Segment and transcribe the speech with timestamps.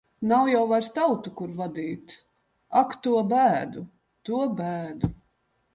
[0.29, 2.15] Nav jau vairs tautu, kur vadīt.
[2.83, 3.87] Ak, to bēdu!
[4.31, 5.15] To bēdu!